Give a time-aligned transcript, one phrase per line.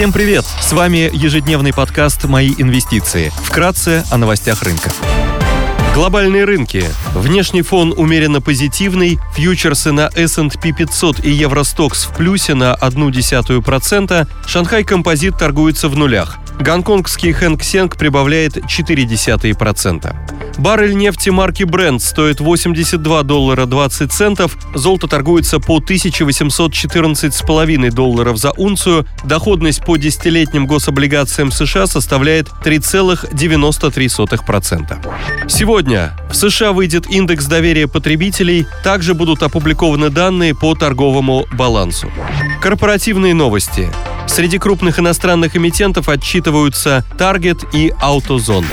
[0.00, 0.46] Всем привет!
[0.46, 3.30] С вами ежедневный подкаст «Мои инвестиции».
[3.44, 4.90] Вкратце о новостях рынка.
[5.94, 6.84] Глобальные рынки.
[7.12, 9.18] Внешний фон умеренно позитивный.
[9.34, 14.26] Фьючерсы на S&P 500 и Евростокс в плюсе на 0,1%.
[14.46, 16.38] Шанхай Композит торгуется в нулях.
[16.58, 20.39] Гонконгский Хэнк Сенг прибавляет 0,4%.
[20.58, 28.50] Баррель нефти марки Brent стоит 82 доллара 20 центов, золото торгуется по 1814,5 долларов за
[28.52, 35.48] унцию, доходность по десятилетним гособлигациям США составляет 3,93%.
[35.48, 42.12] Сегодня в США выйдет индекс доверия потребителей, также будут опубликованы данные по торговому балансу.
[42.60, 43.90] Корпоративные новости.
[44.26, 48.66] Среди крупных иностранных эмитентов отчитываются Target и AutoZone.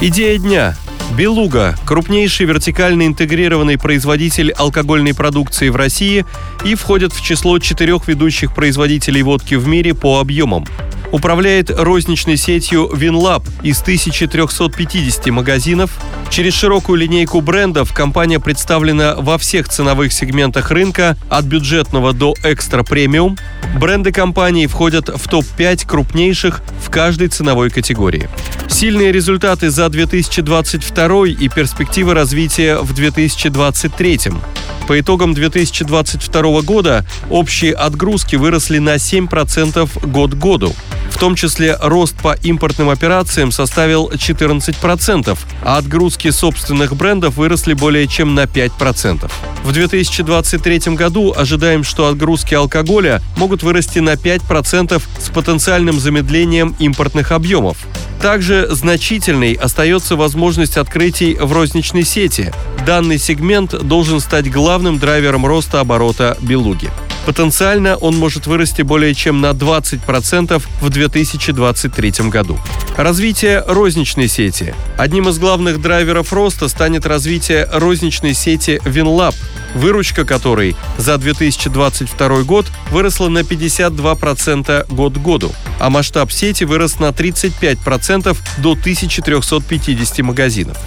[0.00, 0.76] Идея дня.
[1.16, 6.24] Белуга– крупнейший вертикально интегрированный производитель алкогольной продукции в России
[6.64, 10.66] и входит в число четырех ведущих производителей водки в мире по объемам.
[11.12, 15.90] Управляет розничной сетью WinLab из 1350 магазинов.
[16.30, 23.36] Через широкую линейку брендов компания представлена во всех ценовых сегментах рынка от бюджетного до экстра-премиум.
[23.78, 28.30] Бренды компании входят в топ-5 крупнейших в каждой ценовой категории.
[28.72, 34.20] Сильные результаты за 2022 и перспективы развития в 2023.
[34.88, 40.74] По итогам 2022 года общие отгрузки выросли на 7% год к году.
[41.10, 48.08] В том числе рост по импортным операциям составил 14%, а отгрузки собственных брендов выросли более
[48.08, 49.30] чем на 5%.
[49.62, 57.32] В 2023 году ожидаем, что отгрузки алкоголя могут вырасти на 5% с потенциальным замедлением импортных
[57.32, 57.76] объемов.
[58.22, 62.52] Также значительной остается возможность открытий в розничной сети.
[62.86, 66.88] Данный сегмент должен стать главным драйвером роста оборота «Белуги».
[67.26, 72.58] Потенциально он может вырасти более чем на 20% в 2023 году.
[72.96, 74.74] Развитие розничной сети.
[74.98, 79.34] Одним из главных драйверов роста станет развитие розничной сети WinLab,
[79.74, 86.98] выручка которой за 2022 год выросла на 52% год к году, а масштаб сети вырос
[86.98, 90.78] на 35% до 1350 магазинов.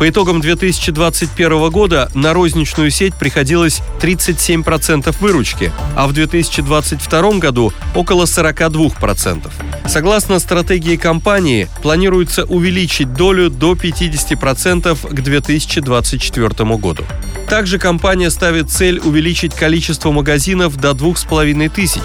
[0.00, 8.24] По итогам 2021 года на розничную сеть приходилось 37% выручки, а в 2022 году около
[8.24, 9.50] 42%.
[9.86, 17.04] Согласно стратегии компании, планируется увеличить долю до 50% к 2024 году.
[17.50, 22.02] Также компания ставит цель увеличить количество магазинов до 2500.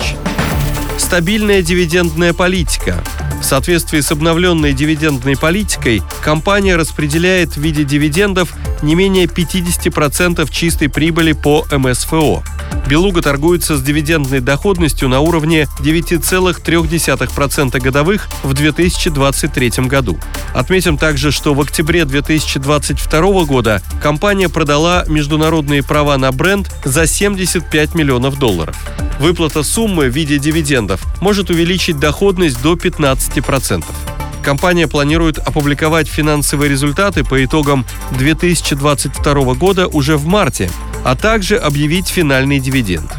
[0.97, 3.01] Стабильная дивидендная политика.
[3.45, 8.51] В соответствии с обновленной дивидендной политикой, компания распределяет в виде дивидендов
[8.81, 12.43] не менее 50% чистой прибыли по МСФО.
[12.87, 20.19] Белуга торгуется с дивидендной доходностью на уровне 9,3% годовых в 2023 году.
[20.53, 27.95] Отметим также, что в октябре 2022 года компания продала международные права на бренд за 75
[27.95, 28.77] миллионов долларов.
[29.19, 33.83] Выплата суммы в виде дивидендов может увеличить доходность до 15%.
[34.43, 40.69] Компания планирует опубликовать финансовые результаты по итогам 2022 года уже в марте,
[41.05, 43.09] а также объявить финальный дивиденд.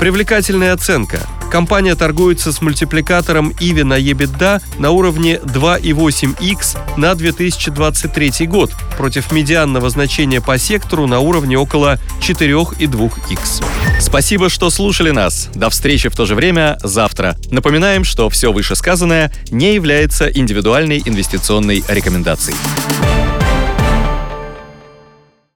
[0.00, 1.20] Привлекательная оценка.
[1.50, 9.88] Компания торгуется с мультипликатором EV на EBITDA на уровне 2,8x на 2023 год против медианного
[9.88, 13.64] значения по сектору на уровне около 4,2x.
[14.00, 15.48] Спасибо, что слушали нас.
[15.54, 17.36] До встречи в то же время завтра.
[17.50, 22.56] Напоминаем, что все вышесказанное не является индивидуальной инвестиционной рекомендацией.